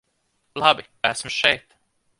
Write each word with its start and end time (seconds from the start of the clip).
Labi, 0.61 0.87
esmu 1.11 1.35
šeit. 1.39 1.81